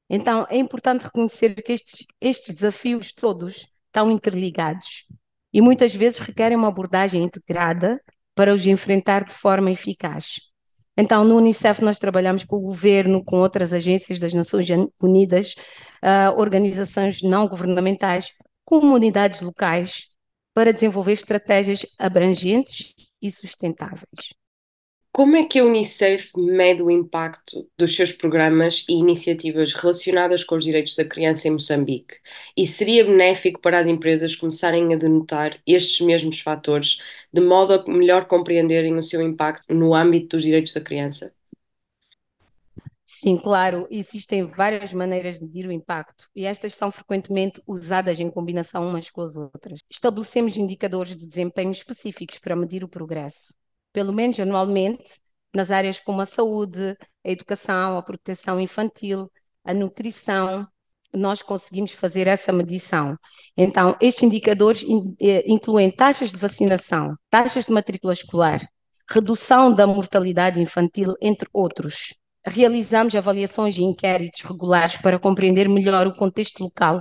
Então, 0.08 0.46
é 0.48 0.56
importante 0.56 1.02
reconhecer 1.02 1.54
que 1.62 1.72
estes, 1.72 2.06
estes 2.18 2.54
desafios 2.54 3.12
todos 3.12 3.66
estão 3.88 4.10
interligados 4.10 5.04
e 5.52 5.60
muitas 5.60 5.94
vezes 5.94 6.18
requerem 6.18 6.56
uma 6.56 6.68
abordagem 6.68 7.22
integrada 7.22 8.02
para 8.34 8.54
os 8.54 8.64
enfrentar 8.64 9.24
de 9.24 9.34
forma 9.34 9.70
eficaz. 9.70 10.53
Então, 10.96 11.24
no 11.24 11.36
Unicef, 11.36 11.82
nós 11.82 11.98
trabalhamos 11.98 12.44
com 12.44 12.56
o 12.56 12.60
governo, 12.60 13.24
com 13.24 13.36
outras 13.36 13.72
agências 13.72 14.18
das 14.18 14.32
Nações 14.32 14.68
Unidas, 15.02 15.54
uh, 16.02 16.38
organizações 16.38 17.20
não 17.22 17.48
governamentais, 17.48 18.32
comunidades 18.64 19.40
locais, 19.40 20.08
para 20.54 20.72
desenvolver 20.72 21.12
estratégias 21.12 21.84
abrangentes 21.98 22.94
e 23.20 23.30
sustentáveis. 23.30 24.34
Como 25.16 25.36
é 25.36 25.44
que 25.44 25.60
a 25.60 25.64
Unicef 25.64 26.32
mede 26.36 26.82
o 26.82 26.90
impacto 26.90 27.70
dos 27.78 27.94
seus 27.94 28.12
programas 28.12 28.84
e 28.88 28.94
iniciativas 28.94 29.72
relacionadas 29.72 30.42
com 30.42 30.56
os 30.56 30.64
direitos 30.64 30.96
da 30.96 31.04
criança 31.04 31.46
em 31.46 31.52
Moçambique? 31.52 32.16
E 32.56 32.66
seria 32.66 33.04
benéfico 33.04 33.60
para 33.60 33.78
as 33.78 33.86
empresas 33.86 34.34
começarem 34.34 34.92
a 34.92 34.96
denotar 34.96 35.56
estes 35.64 36.04
mesmos 36.04 36.40
fatores, 36.40 36.98
de 37.32 37.40
modo 37.40 37.74
a 37.74 37.84
melhor 37.92 38.26
compreenderem 38.26 38.92
o 38.96 39.02
seu 39.04 39.22
impacto 39.22 39.72
no 39.72 39.94
âmbito 39.94 40.30
dos 40.30 40.42
direitos 40.42 40.74
da 40.74 40.80
criança? 40.80 41.32
Sim, 43.06 43.36
claro, 43.36 43.86
existem 43.92 44.44
várias 44.44 44.92
maneiras 44.92 45.38
de 45.38 45.44
medir 45.44 45.68
o 45.68 45.72
impacto 45.72 46.28
e 46.34 46.44
estas 46.44 46.74
são 46.74 46.90
frequentemente 46.90 47.62
usadas 47.68 48.18
em 48.18 48.28
combinação 48.28 48.84
umas 48.84 49.08
com 49.10 49.20
as 49.20 49.36
outras. 49.36 49.78
Estabelecemos 49.88 50.56
indicadores 50.56 51.14
de 51.14 51.24
desempenho 51.24 51.70
específicos 51.70 52.40
para 52.40 52.56
medir 52.56 52.82
o 52.82 52.88
progresso 52.88 53.54
pelo 53.94 54.12
menos 54.12 54.38
anualmente, 54.40 55.04
nas 55.54 55.70
áreas 55.70 56.00
como 56.00 56.20
a 56.20 56.26
saúde, 56.26 56.98
a 57.24 57.30
educação, 57.30 57.96
a 57.96 58.02
proteção 58.02 58.60
infantil, 58.60 59.30
a 59.64 59.72
nutrição, 59.72 60.66
nós 61.14 61.42
conseguimos 61.42 61.92
fazer 61.92 62.26
essa 62.26 62.52
medição. 62.52 63.16
Então, 63.56 63.96
estes 64.00 64.24
indicadores 64.24 64.84
eh, 65.20 65.44
incluem 65.46 65.90
taxas 65.90 66.32
de 66.32 66.38
vacinação, 66.38 67.16
taxas 67.30 67.66
de 67.66 67.72
matrícula 67.72 68.12
escolar, 68.12 68.60
redução 69.08 69.72
da 69.72 69.86
mortalidade 69.86 70.60
infantil, 70.60 71.14
entre 71.22 71.48
outros 71.52 72.14
realizamos 72.46 73.14
avaliações 73.14 73.76
e 73.78 73.82
inquéritos 73.82 74.42
regulares 74.42 74.96
para 74.96 75.18
compreender 75.18 75.68
melhor 75.68 76.06
o 76.06 76.14
contexto 76.14 76.62
local 76.62 77.00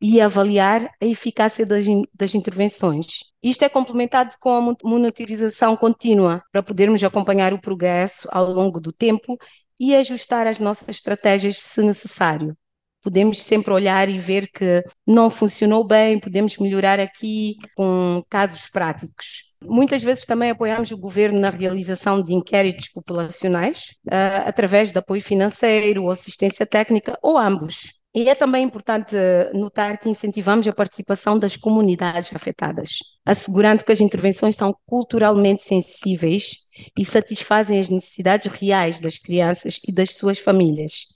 e 0.00 0.20
avaliar 0.20 0.90
a 1.00 1.06
eficácia 1.06 1.66
das, 1.66 1.84
das, 2.14 2.34
intervenções. 2.34 3.24
Isto 3.42 3.64
é 3.64 3.68
complementado 3.68 4.34
com 4.38 4.50
a 4.54 4.76
monitorização 4.84 5.76
contínua 5.76 6.42
para 6.52 6.62
podermos 6.62 7.02
acompanhar 7.02 7.52
o 7.52 7.60
progresso 7.60 8.28
ao 8.30 8.50
longo 8.50 8.80
do 8.80 8.92
tempo 8.92 9.36
e 9.78 9.94
ajustar 9.96 10.46
as 10.46 10.58
nossas 10.58 10.88
estratégias 10.88 11.58
se 11.58 11.82
necessário 11.82 12.56
podemos 13.04 13.42
sempre 13.42 13.72
olhar 13.72 14.08
e 14.08 14.18
ver 14.18 14.48
que 14.48 14.82
não 15.06 15.30
funcionou 15.30 15.86
bem, 15.86 16.18
podemos 16.18 16.56
melhorar 16.56 16.98
aqui 16.98 17.56
com 17.76 18.22
casos 18.30 18.68
práticos. 18.70 19.54
Muitas 19.62 20.02
vezes 20.02 20.24
também 20.24 20.50
apoiamos 20.50 20.90
o 20.90 20.98
governo 20.98 21.38
na 21.38 21.50
realização 21.50 22.22
de 22.22 22.34
inquéritos 22.34 22.88
populacionais, 22.88 23.94
uh, 24.06 24.48
através 24.48 24.90
de 24.90 24.98
apoio 24.98 25.22
financeiro 25.22 26.10
assistência 26.10 26.66
técnica, 26.66 27.18
ou 27.22 27.38
ambos. 27.38 27.92
E 28.14 28.28
é 28.28 28.34
também 28.34 28.62
importante 28.62 29.16
notar 29.52 29.98
que 29.98 30.08
incentivamos 30.08 30.68
a 30.68 30.72
participação 30.72 31.36
das 31.36 31.56
comunidades 31.56 32.30
afetadas, 32.32 32.98
assegurando 33.26 33.84
que 33.84 33.90
as 33.90 34.00
intervenções 34.00 34.54
são 34.54 34.72
culturalmente 34.86 35.64
sensíveis 35.64 36.58
e 36.96 37.04
satisfazem 37.04 37.80
as 37.80 37.90
necessidades 37.90 38.52
reais 38.52 39.00
das 39.00 39.18
crianças 39.18 39.80
e 39.86 39.92
das 39.92 40.12
suas 40.12 40.38
famílias 40.38 41.13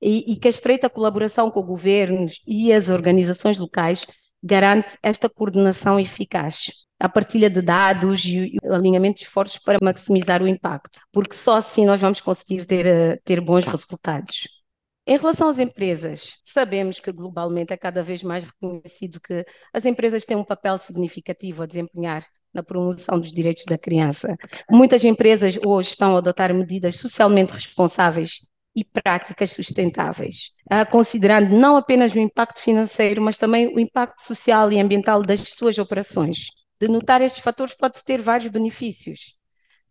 e, 0.00 0.32
e 0.32 0.36
que 0.36 0.48
a 0.48 0.50
estreita 0.50 0.90
colaboração 0.90 1.50
com 1.50 1.62
governos 1.62 2.40
e 2.46 2.72
as 2.72 2.88
organizações 2.88 3.58
locais 3.58 4.06
garante 4.42 4.96
esta 5.02 5.28
coordenação 5.28 6.00
eficaz, 6.00 6.70
a 6.98 7.08
partilha 7.08 7.50
de 7.50 7.60
dados 7.60 8.24
e 8.24 8.56
o 8.62 8.72
alinhamento 8.72 9.18
de 9.18 9.24
esforços 9.24 9.58
para 9.58 9.78
maximizar 9.82 10.42
o 10.42 10.48
impacto, 10.48 11.00
porque 11.12 11.34
só 11.34 11.58
assim 11.58 11.84
nós 11.84 12.00
vamos 12.00 12.20
conseguir 12.20 12.64
ter, 12.64 12.86
eh, 12.86 13.18
ter 13.24 13.40
bons 13.40 13.66
resultados. 13.66 14.48
Em 15.06 15.16
relação 15.16 15.48
às 15.48 15.58
empresas, 15.58 16.38
sabemos 16.44 17.00
que 17.00 17.10
globalmente 17.10 17.72
é 17.72 17.76
cada 17.76 18.02
vez 18.02 18.22
mais 18.22 18.44
reconhecido 18.44 19.20
que 19.20 19.44
as 19.72 19.84
empresas 19.84 20.24
têm 20.24 20.36
um 20.36 20.44
papel 20.44 20.78
significativo 20.78 21.62
a 21.62 21.66
desempenhar 21.66 22.24
na 22.52 22.62
promoção 22.62 23.18
dos 23.18 23.32
direitos 23.32 23.64
da 23.64 23.78
criança. 23.78 24.36
Muitas 24.70 25.04
empresas 25.04 25.58
hoje 25.64 25.90
estão 25.90 26.14
a 26.14 26.18
adotar 26.18 26.54
medidas 26.54 26.96
socialmente 26.96 27.52
responsáveis 27.52 28.40
e 28.80 28.84
práticas 28.84 29.50
sustentáveis, 29.50 30.52
considerando 30.90 31.54
não 31.54 31.76
apenas 31.76 32.14
o 32.14 32.18
impacto 32.18 32.60
financeiro, 32.60 33.20
mas 33.20 33.36
também 33.36 33.68
o 33.68 33.78
impacto 33.78 34.22
social 34.22 34.72
e 34.72 34.80
ambiental 34.80 35.22
das 35.22 35.40
suas 35.50 35.76
operações. 35.78 36.46
Denotar 36.80 37.20
estes 37.20 37.42
fatores 37.42 37.74
pode 37.74 38.02
ter 38.02 38.22
vários 38.22 38.50
benefícios. 38.50 39.36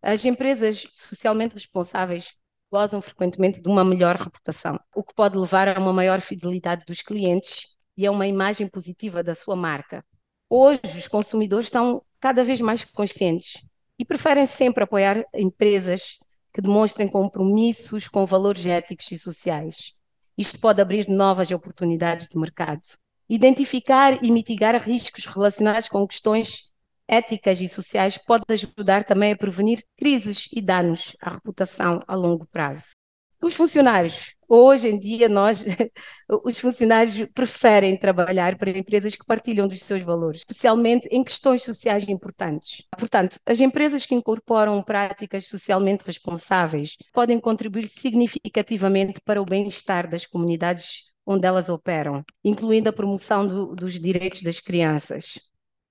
As 0.01 0.25
empresas 0.25 0.87
socialmente 0.93 1.53
responsáveis 1.53 2.29
gozam 2.71 3.01
frequentemente 3.01 3.61
de 3.61 3.69
uma 3.69 3.83
melhor 3.85 4.15
reputação, 4.15 4.79
o 4.95 5.03
que 5.03 5.13
pode 5.13 5.37
levar 5.37 5.67
a 5.67 5.79
uma 5.79 5.93
maior 5.93 6.19
fidelidade 6.21 6.85
dos 6.85 7.01
clientes 7.01 7.75
e 7.97 8.07
a 8.07 8.11
uma 8.11 8.25
imagem 8.25 8.67
positiva 8.67 9.21
da 9.21 9.35
sua 9.35 9.55
marca. 9.55 10.03
Hoje, 10.49 10.79
os 10.97 11.07
consumidores 11.07 11.67
estão 11.67 12.01
cada 12.19 12.43
vez 12.43 12.59
mais 12.59 12.83
conscientes 12.83 13.63
e 13.99 14.05
preferem 14.05 14.47
sempre 14.47 14.83
apoiar 14.83 15.23
empresas 15.33 16.17
que 16.53 16.61
demonstrem 16.61 17.07
compromissos 17.07 18.07
com 18.07 18.25
valores 18.25 18.65
éticos 18.65 19.11
e 19.11 19.19
sociais. 19.19 19.93
Isto 20.37 20.59
pode 20.59 20.81
abrir 20.81 21.07
novas 21.07 21.51
oportunidades 21.51 22.27
de 22.27 22.37
mercado. 22.37 22.81
Identificar 23.29 24.23
e 24.23 24.31
mitigar 24.31 24.81
riscos 24.81 25.25
relacionados 25.25 25.89
com 25.89 26.07
questões 26.07 26.69
éticas 27.07 27.59
e 27.59 27.67
sociais 27.67 28.17
pode 28.17 28.43
ajudar 28.49 29.03
também 29.03 29.31
a 29.31 29.37
prevenir 29.37 29.83
crises 29.97 30.47
e 30.53 30.61
danos 30.61 31.15
à 31.21 31.31
reputação 31.31 32.01
a 32.07 32.15
longo 32.15 32.45
prazo. 32.47 32.98
Os 33.41 33.55
funcionários, 33.55 34.35
hoje 34.49 34.89
em 34.89 34.99
dia, 34.99 35.29
nós, 35.29 35.63
os 36.43 36.59
funcionários 36.59 37.25
preferem 37.33 37.97
trabalhar 37.97 38.57
para 38.57 38.77
empresas 38.77 39.15
que 39.15 39.25
partilham 39.25 39.65
dos 39.65 39.81
seus 39.81 40.01
valores, 40.01 40.41
especialmente 40.41 41.07
em 41.09 41.23
questões 41.23 41.63
sociais 41.63 42.07
importantes. 42.09 42.85
Portanto, 42.97 43.39
as 43.45 43.61
empresas 43.61 44.05
que 44.05 44.13
incorporam 44.13 44.83
práticas 44.83 45.45
socialmente 45.45 46.03
responsáveis 46.05 46.97
podem 47.13 47.39
contribuir 47.39 47.87
significativamente 47.87 49.21
para 49.23 49.41
o 49.41 49.45
bem-estar 49.45 50.09
das 50.09 50.25
comunidades 50.25 51.09
onde 51.25 51.47
elas 51.47 51.69
operam, 51.69 52.23
incluindo 52.43 52.89
a 52.89 52.93
promoção 52.93 53.47
do, 53.47 53.73
dos 53.73 53.99
direitos 53.99 54.41
das 54.43 54.59
crianças. 54.59 55.39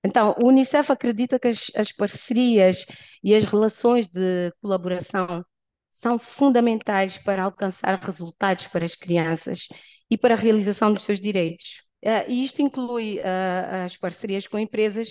Então, 0.05 0.35
o 0.39 0.49
Unicef 0.49 0.93
acredita 0.93 1.39
que 1.39 1.49
as, 1.49 1.71
as 1.75 1.93
parcerias 1.93 2.85
e 3.23 3.35
as 3.35 3.45
relações 3.45 4.09
de 4.09 4.53
colaboração 4.61 5.45
são 5.99 6.17
fundamentais 6.17 7.19
para 7.19 7.43
alcançar 7.43 7.99
resultados 7.99 8.69
para 8.69 8.85
as 8.85 8.95
crianças 8.95 9.67
e 10.09 10.17
para 10.17 10.35
a 10.35 10.37
realização 10.37 10.95
dos 10.95 11.03
seus 11.03 11.21
direitos. 11.21 11.83
Uh, 12.05 12.23
e 12.29 12.45
isto 12.45 12.63
inclui 12.63 13.19
uh, 13.19 13.85
as 13.85 13.97
parcerias 13.97 14.47
com 14.47 14.61
empresas 14.61 15.09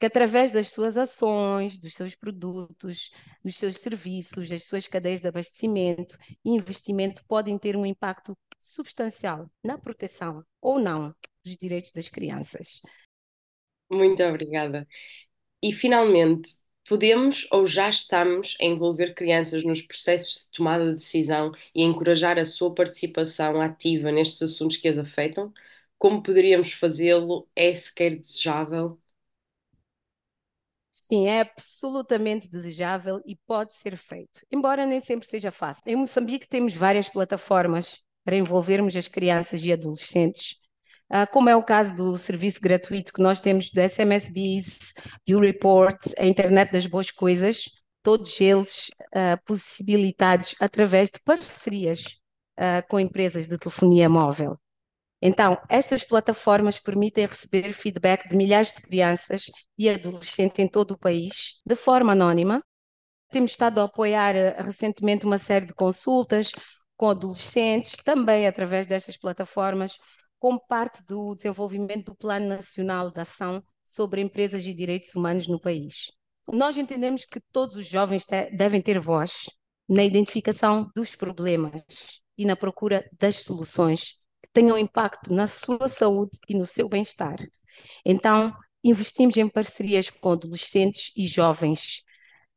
que, 0.00 0.06
através 0.06 0.50
das 0.50 0.70
suas 0.70 0.96
ações, 0.96 1.78
dos 1.78 1.94
seus 1.94 2.16
produtos, 2.16 3.12
dos 3.44 3.56
seus 3.56 3.78
serviços, 3.78 4.48
das 4.48 4.64
suas 4.64 4.88
cadeias 4.88 5.20
de 5.20 5.28
abastecimento 5.28 6.18
e 6.44 6.50
investimento, 6.50 7.24
podem 7.28 7.56
ter 7.56 7.76
um 7.76 7.86
impacto 7.86 8.36
substancial 8.58 9.48
na 9.62 9.78
proteção 9.78 10.44
ou 10.60 10.80
não 10.80 11.14
dos 11.44 11.56
direitos 11.56 11.92
das 11.92 12.08
crianças. 12.08 12.80
Muito 13.88 14.20
obrigada. 14.24 14.88
E, 15.62 15.72
finalmente, 15.72 16.50
Podemos 16.88 17.46
ou 17.50 17.66
já 17.66 17.88
estamos 17.88 18.56
a 18.60 18.64
envolver 18.64 19.14
crianças 19.14 19.64
nos 19.64 19.82
processos 19.82 20.44
de 20.44 20.50
tomada 20.56 20.86
de 20.86 20.94
decisão 20.94 21.52
e 21.74 21.82
encorajar 21.82 22.38
a 22.38 22.44
sua 22.44 22.72
participação 22.74 23.60
ativa 23.60 24.12
nestes 24.12 24.40
assuntos 24.42 24.76
que 24.76 24.88
as 24.88 24.96
afetam? 24.98 25.52
Como 25.98 26.22
poderíamos 26.22 26.72
fazê-lo? 26.72 27.48
É 27.56 27.74
sequer 27.74 28.16
desejável? 28.16 29.00
Sim, 30.90 31.28
é 31.28 31.40
absolutamente 31.40 32.48
desejável 32.48 33.20
e 33.24 33.36
pode 33.36 33.74
ser 33.74 33.96
feito, 33.96 34.40
embora 34.50 34.84
nem 34.84 35.00
sempre 35.00 35.26
seja 35.28 35.50
fácil. 35.52 35.82
Em 35.86 35.94
Moçambique 35.96 36.48
temos 36.48 36.74
várias 36.74 37.08
plataformas 37.08 38.02
para 38.24 38.34
envolvermos 38.36 38.96
as 38.96 39.06
crianças 39.06 39.62
e 39.62 39.72
adolescentes 39.72 40.58
como 41.30 41.48
é 41.48 41.54
o 41.54 41.62
caso 41.62 41.94
do 41.94 42.18
serviço 42.18 42.60
gratuito 42.60 43.12
que 43.12 43.22
nós 43.22 43.38
temos 43.38 43.70
do 43.70 43.80
SMSBs, 43.80 44.92
do 45.26 45.38
Report, 45.38 45.98
a 46.18 46.26
Internet 46.26 46.72
das 46.72 46.86
Boas 46.86 47.10
Coisas, 47.10 47.64
todos 48.06 48.40
eles 48.40 48.88
uh, 49.16 49.36
possibilitados 49.44 50.54
através 50.60 51.10
de 51.10 51.18
parcerias 51.24 52.04
uh, 52.56 52.86
com 52.88 53.00
empresas 53.00 53.48
de 53.48 53.58
telefonia 53.58 54.08
móvel. 54.08 54.56
Então, 55.20 55.58
estas 55.68 56.04
plataformas 56.04 56.78
permitem 56.78 57.26
receber 57.26 57.72
feedback 57.72 58.28
de 58.28 58.36
milhares 58.36 58.72
de 58.72 58.82
crianças 58.82 59.46
e 59.76 59.90
adolescentes 59.90 60.58
em 60.60 60.68
todo 60.68 60.92
o 60.92 60.98
país, 60.98 61.60
de 61.66 61.74
forma 61.74 62.12
anónima. 62.12 62.62
Temos 63.30 63.50
estado 63.50 63.80
a 63.80 63.84
apoiar 63.84 64.34
recentemente 64.62 65.26
uma 65.26 65.38
série 65.38 65.66
de 65.66 65.74
consultas 65.74 66.52
com 66.96 67.10
adolescentes, 67.10 67.96
também 68.04 68.46
através 68.46 68.86
destas 68.86 69.16
plataformas, 69.16 69.98
como 70.38 70.60
parte 70.60 71.02
do 71.04 71.34
desenvolvimento 71.34 72.06
do 72.06 72.14
Plano 72.14 72.48
Nacional 72.48 73.10
de 73.10 73.20
Ação 73.20 73.62
sobre 73.84 74.20
Empresas 74.20 74.64
e 74.64 74.74
Direitos 74.74 75.14
Humanos 75.14 75.48
no 75.48 75.60
país. 75.60 76.12
Nós 76.48 76.76
entendemos 76.76 77.24
que 77.24 77.40
todos 77.52 77.76
os 77.76 77.88
jovens 77.88 78.24
te 78.24 78.50
devem 78.50 78.80
ter 78.80 79.00
voz 79.00 79.46
na 79.88 80.04
identificação 80.04 80.90
dos 80.94 81.16
problemas 81.16 81.82
e 82.36 82.44
na 82.44 82.56
procura 82.56 83.08
das 83.18 83.36
soluções 83.36 84.18
que 84.42 84.50
tenham 84.52 84.78
impacto 84.78 85.32
na 85.32 85.46
sua 85.46 85.88
saúde 85.88 86.38
e 86.48 86.54
no 86.54 86.66
seu 86.66 86.88
bem-estar. 86.88 87.36
Então, 88.04 88.54
investimos 88.84 89.36
em 89.36 89.48
parcerias 89.48 90.10
com 90.10 90.32
adolescentes 90.32 91.12
e 91.16 91.26
jovens 91.26 92.04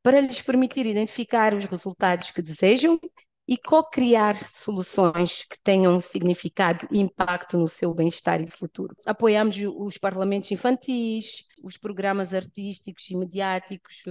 para 0.04 0.22
lhes 0.22 0.42
permitir 0.42 0.86
identificar 0.86 1.54
os 1.54 1.66
resultados 1.66 2.32
que 2.32 2.42
desejam 2.42 3.00
e 3.50 3.58
co-criar 3.58 4.36
soluções 4.52 5.44
que 5.44 5.60
tenham 5.64 6.00
significado 6.00 6.88
e 6.92 7.00
impacto 7.00 7.58
no 7.58 7.68
seu 7.68 7.92
bem-estar 7.96 8.40
e 8.40 8.48
futuro. 8.48 8.96
Apoiamos 9.08 9.58
os 9.76 9.98
parlamentos 9.98 10.52
infantis, 10.52 11.46
os 11.64 11.76
programas 11.76 12.32
artísticos 12.32 13.10
e 13.10 13.16
mediáticos, 13.18 14.04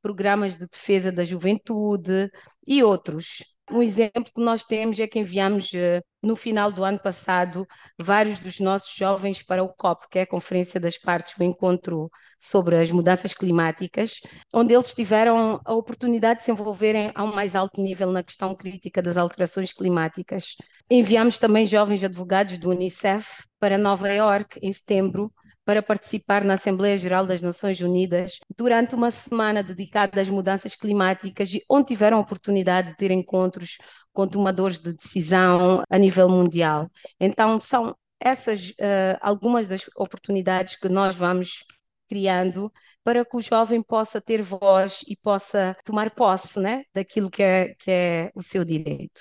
programas 0.00 0.56
de 0.56 0.68
defesa 0.68 1.10
da 1.10 1.24
juventude 1.24 2.30
e 2.64 2.84
outros. 2.84 3.53
Um 3.70 3.82
exemplo 3.82 4.24
que 4.24 4.42
nós 4.42 4.62
temos 4.62 4.98
é 4.98 5.06
que 5.06 5.18
enviamos 5.18 5.72
eh, 5.72 6.02
no 6.22 6.36
final 6.36 6.70
do 6.70 6.84
ano 6.84 7.00
passado 7.00 7.66
vários 7.98 8.38
dos 8.38 8.60
nossos 8.60 8.94
jovens 8.94 9.42
para 9.42 9.62
o 9.62 9.68
COP, 9.74 10.06
que 10.10 10.18
é 10.18 10.22
a 10.22 10.26
Conferência 10.26 10.78
das 10.78 10.98
Partes, 10.98 11.34
o 11.38 11.42
encontro 11.42 12.10
sobre 12.38 12.76
as 12.76 12.90
mudanças 12.90 13.32
climáticas, 13.32 14.20
onde 14.54 14.74
eles 14.74 14.92
tiveram 14.92 15.60
a 15.64 15.74
oportunidade 15.74 16.40
de 16.40 16.44
se 16.44 16.50
envolverem 16.50 17.10
a 17.14 17.24
um 17.24 17.34
mais 17.34 17.54
alto 17.56 17.80
nível 17.80 18.12
na 18.12 18.22
questão 18.22 18.54
crítica 18.54 19.00
das 19.00 19.16
alterações 19.16 19.72
climáticas. 19.72 20.56
Enviamos 20.90 21.38
também 21.38 21.66
jovens 21.66 22.04
advogados 22.04 22.58
do 22.58 22.70
Unicef 22.70 23.44
para 23.58 23.78
Nova 23.78 24.10
York 24.12 24.58
em 24.62 24.72
setembro 24.72 25.32
para 25.64 25.82
participar 25.82 26.44
na 26.44 26.54
Assembleia 26.54 26.98
Geral 26.98 27.26
das 27.26 27.40
Nações 27.40 27.80
Unidas 27.80 28.38
durante 28.56 28.94
uma 28.94 29.10
semana 29.10 29.62
dedicada 29.62 30.20
às 30.20 30.28
mudanças 30.28 30.74
climáticas 30.74 31.52
e 31.52 31.64
onde 31.68 31.86
tiveram 31.88 32.18
a 32.18 32.20
oportunidade 32.20 32.90
de 32.90 32.96
ter 32.96 33.10
encontros 33.10 33.78
com 34.12 34.26
tomadores 34.28 34.78
de 34.78 34.92
decisão 34.92 35.82
a 35.90 35.98
nível 35.98 36.28
mundial. 36.28 36.90
Então, 37.18 37.60
são 37.60 37.96
essas 38.20 38.70
uh, 38.70 39.18
algumas 39.20 39.68
das 39.68 39.84
oportunidades 39.96 40.76
que 40.76 40.88
nós 40.88 41.16
vamos 41.16 41.64
criando 42.08 42.72
para 43.02 43.24
que 43.24 43.36
o 43.36 43.42
jovem 43.42 43.82
possa 43.82 44.20
ter 44.20 44.42
voz 44.42 45.02
e 45.08 45.16
possa 45.16 45.76
tomar 45.84 46.10
posse 46.10 46.58
né, 46.60 46.84
daquilo 46.94 47.30
que 47.30 47.42
é, 47.42 47.74
que 47.74 47.90
é 47.90 48.30
o 48.34 48.42
seu 48.42 48.64
direito. 48.64 49.20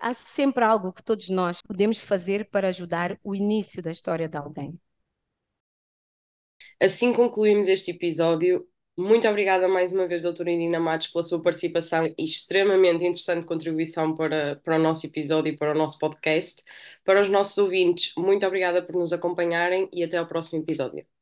Há 0.00 0.14
sempre 0.14 0.64
algo 0.64 0.92
que 0.92 1.02
todos 1.02 1.28
nós 1.30 1.60
podemos 1.62 1.98
fazer 1.98 2.48
para 2.50 2.68
ajudar 2.68 3.18
o 3.24 3.34
início 3.34 3.82
da 3.82 3.90
história 3.90 4.28
de 4.28 4.36
alguém. 4.36 4.78
Assim 6.84 7.14
concluímos 7.14 7.66
este 7.66 7.92
episódio. 7.92 8.68
Muito 8.94 9.26
obrigada 9.26 9.66
mais 9.66 9.94
uma 9.94 10.06
vez, 10.06 10.22
doutora 10.22 10.50
Irina 10.52 10.78
Matos, 10.78 11.08
pela 11.08 11.22
sua 11.22 11.42
participação 11.42 12.06
e 12.06 12.24
extremamente 12.26 12.96
interessante 12.96 13.46
contribuição 13.46 14.14
para, 14.14 14.56
para 14.56 14.76
o 14.76 14.78
nosso 14.78 15.06
episódio 15.06 15.54
e 15.54 15.56
para 15.56 15.72
o 15.72 15.78
nosso 15.78 15.98
podcast. 15.98 16.62
Para 17.02 17.22
os 17.22 17.30
nossos 17.30 17.56
ouvintes, 17.56 18.12
muito 18.18 18.46
obrigada 18.46 18.82
por 18.82 18.96
nos 18.96 19.14
acompanharem 19.14 19.88
e 19.94 20.04
até 20.04 20.18
ao 20.18 20.26
próximo 20.26 20.62
episódio. 20.62 21.13